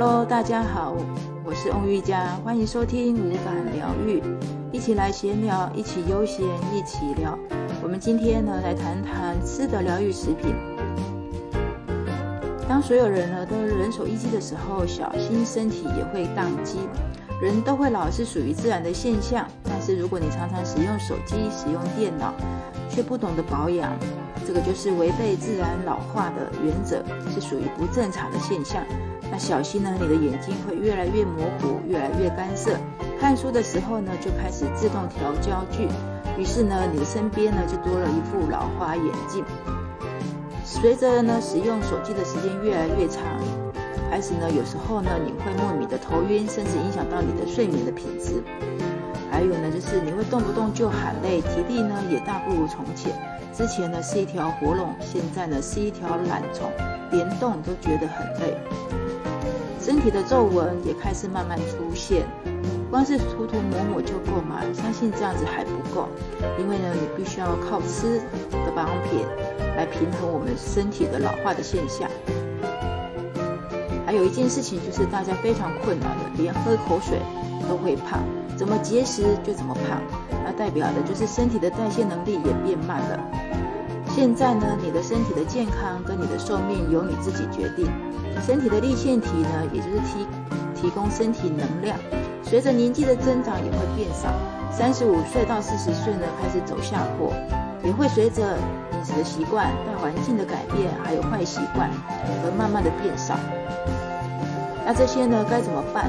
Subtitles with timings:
[0.00, 0.94] Hello，大家好，
[1.44, 4.22] 我是翁玉佳，欢迎收听无感疗愈，
[4.70, 7.36] 一起来闲聊，一起悠闲，一起聊。
[7.82, 10.54] 我们今天呢来谈谈吃的疗愈食品。
[12.68, 16.78] 当所有人呢都人手一机的时候，小心身体也会宕机。
[17.42, 22.32] 人都会老是属于自然的现象，但是如果你常常使用手机、使用电脑，
[22.88, 23.90] 却不懂得保养，
[24.46, 27.02] 这个就是违背自然老化的原则，
[27.34, 28.80] 是属于不正常的现象。
[29.30, 32.72] 那小心呢，你的眼睛会越来越模糊，越来越干涩。
[33.20, 35.88] 看书的时候呢，就开始自动调焦距，
[36.40, 39.44] 于是呢，你的身边呢就多了一副老花眼镜。
[40.64, 43.22] 随着呢使用手机的时间越来越长，
[44.10, 48.42] 开始呢有时候呢你会莫名的头晕，甚至影响到你的睡眠的品质。
[49.30, 53.12] 还有呢就是你会动不动就喊累，体力呢也大不如从前。
[53.52, 56.70] 之前呢是一条活龙，现在呢是一条懒虫，
[57.10, 58.56] 连动都觉得很累。
[59.88, 62.26] 身体的皱纹也开始慢慢出现，
[62.90, 64.60] 光是涂涂抹抹就够吗？
[64.74, 66.06] 相信这样子还不够，
[66.58, 68.18] 因为呢，你必须要靠吃
[68.50, 69.24] 的保养品
[69.78, 72.06] 来平衡我们身体的老化的现象。
[74.04, 77.18] 还有一件事情就是大家非常困扰的，连喝口水
[77.66, 78.20] 都会胖，
[78.58, 80.02] 怎么节食就怎么胖，
[80.44, 83.18] 那代表的就是身体的代谢能力也变慢了。
[84.18, 87.86] 现在呢，你的身体的健康跟你的寿命由你自己决定。
[88.44, 90.26] 身体的立腺体呢，也就是提
[90.74, 91.96] 提供身体能量，
[92.42, 94.28] 随着年纪的增长也会变少。
[94.72, 97.32] 三十五岁到四十岁呢，开始走下坡，
[97.84, 98.56] 也会随着
[98.92, 101.88] 饮食的习惯、大环境的改变，还有坏习惯
[102.42, 103.38] 而慢慢的变少。
[104.88, 106.08] 那这些呢，该怎么办？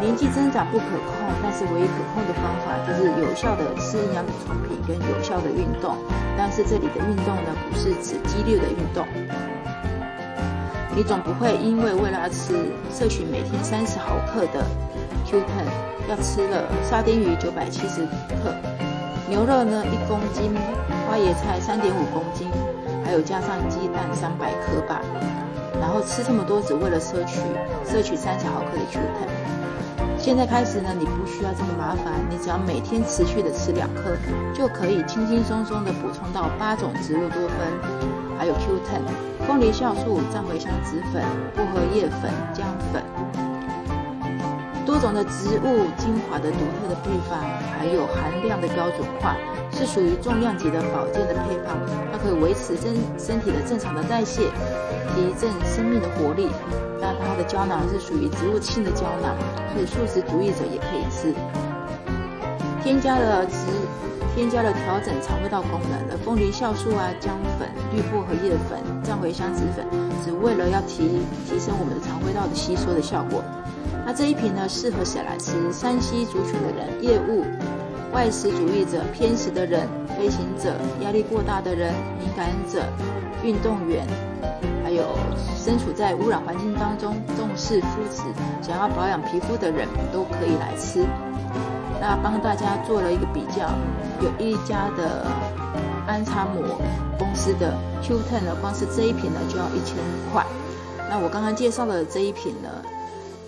[0.00, 5.94] 年纪增长不可控，但是唯一可控的方法就是有效的吃营养补充品跟有效的运动。
[6.34, 9.04] 但是这里的运动呢，不是指激烈的运动。
[10.96, 14.64] 你总不会因为为了要吃摄取每天三十毫克的
[15.28, 18.06] Q10，要吃了沙丁鱼九百七十
[18.42, 18.56] 克，
[19.28, 20.56] 牛肉呢一公斤，
[21.06, 22.48] 花椰菜三点五公斤，
[23.04, 25.02] 还有加上鸡蛋三百克吧，
[25.80, 27.40] 然后吃这么多只为了摄取
[27.84, 29.26] 摄取三十毫克的 Q10。
[30.18, 34.14] 现在开始呢，你不需要这么麻烦，你只要每天持续的吃两颗，
[34.54, 37.56] 就可以轻轻松松的补充到八种植物多酚。
[38.38, 41.22] 还有 Q10、凤梨酵素、藏茴香籽粉、
[41.56, 43.02] 薄荷叶粉、姜粉，
[45.00, 47.40] 这种的植物精华的独特的配方，
[47.72, 49.34] 还有含量的标准化，
[49.72, 51.74] 是属于重量级的保健的配方。
[52.12, 54.50] 它可以维持身身体的正常的代谢，
[55.16, 56.50] 提振生命的活力。
[57.00, 59.34] 那它的胶囊是属于植物性的胶囊，
[59.72, 61.32] 所以素食主义者也可以吃。
[62.82, 63.56] 添加了植
[64.34, 69.86] 添加了调整肠胃道功能的凤梨酵素啊、姜粉、绿薄荷叶粉、藏茴香籽粉，
[70.22, 73.42] 只为了要提提升我们的肠胃道的吸收的效果。
[74.06, 75.72] 那这一瓶呢，适合谁来吃？
[75.72, 77.44] 山西族群的人、业务、
[78.12, 79.88] 外食主义者、偏食的人、
[80.18, 82.82] 飞行者、压力过大的人、敏感者、
[83.44, 84.06] 运动员，
[84.82, 85.16] 还有
[85.56, 88.22] 身处在污染环境当中、重视肤质、
[88.60, 91.04] 想要保养皮肤的人都可以来吃。
[92.00, 93.70] 那帮大家做了一个比较，
[94.20, 95.26] 有一家的
[96.06, 96.80] 安插膜
[97.18, 99.96] 公司的 Q10 呢，光是这一瓶呢就要一千
[100.32, 100.44] 块。
[101.08, 102.68] 那我刚刚介绍的这一瓶呢，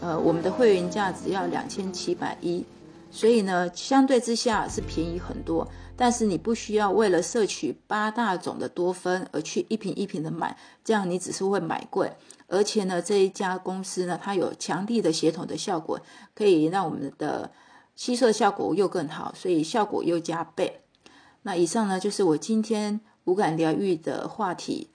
[0.00, 2.64] 呃，我们的会员价只要两千七百一，
[3.10, 5.68] 所以呢，相对之下是便宜很多。
[5.96, 12.10] 但是你不需要为了摄取八大种的多酚而去一瓶一瓶的买，这样你只是会买贵。
[12.48, 16.00] 而且呢，这一家公司呢，它有强力的协同的效果，
[16.34, 17.50] 可以让我们的。
[17.96, 20.80] 吸收效果又更好，所以效果又加倍。
[21.42, 24.88] 那以上呢就是我今天无感疗愈的话题。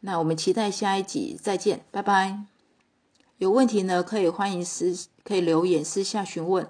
[0.00, 2.53] 那我们期待下一集再见，拜拜。
[3.38, 6.68] 有问题呢可以欢迎私可以留言私下询问。